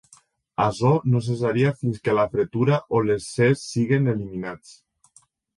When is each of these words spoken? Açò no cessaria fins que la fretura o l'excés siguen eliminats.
Açò 0.63 0.93
no 1.15 1.21
cessaria 1.25 1.73
fins 1.83 2.01
que 2.09 2.17
la 2.21 2.25
fretura 2.33 2.79
o 3.01 3.05
l'excés 3.11 3.63
siguen 3.75 4.15
eliminats. 4.15 4.77